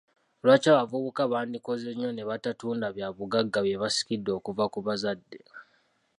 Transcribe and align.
Lwaki 0.43 0.67
abavubuka 0.71 1.21
bandikoze 1.31 1.89
nnyo 1.93 2.09
ne 2.13 2.23
batatunda 2.29 2.85
byabugagga 2.95 3.59
bye 3.65 3.77
basikidde 3.81 4.29
okuva 4.37 4.63
ku 4.73 4.79
bazadde? 4.87 5.39